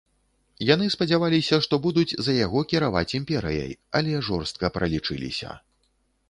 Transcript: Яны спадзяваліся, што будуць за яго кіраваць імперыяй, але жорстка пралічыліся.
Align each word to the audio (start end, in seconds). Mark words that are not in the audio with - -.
Яны 0.67 0.85
спадзяваліся, 0.93 1.59
што 1.65 1.79
будуць 1.83 2.17
за 2.27 2.35
яго 2.37 2.63
кіраваць 2.71 3.05
імперыяй, 3.19 3.71
але 4.01 4.23
жорстка 4.31 4.65
пралічыліся. 4.79 5.49